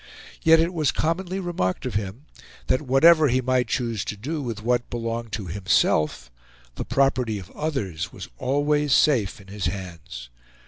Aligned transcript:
Yet 0.41 0.59
it 0.59 0.73
was 0.73 0.91
commonly 0.91 1.39
remarked 1.39 1.85
of 1.85 1.93
him, 1.93 2.25
that 2.65 2.81
whatever 2.81 3.27
he 3.27 3.39
might 3.39 3.67
choose 3.67 4.03
to 4.05 4.17
do 4.17 4.41
with 4.41 4.63
what 4.63 4.89
belonged 4.89 5.31
to 5.33 5.45
himself, 5.45 6.31
the 6.73 6.83
property 6.83 7.37
of 7.37 7.51
others 7.51 8.11
was 8.11 8.27
always 8.39 8.93
safe 8.95 9.39
in 9.39 9.49
his 9.49 9.67
hands. 9.67 10.29